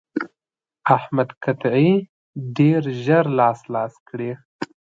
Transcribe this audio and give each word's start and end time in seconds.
احمد 0.95 1.29
قطعې 1.43 1.93
ډېر 2.57 2.81
ژر 3.03 3.25
لاس 3.39 3.59
لاس 3.73 3.93
کړې. 4.07 4.31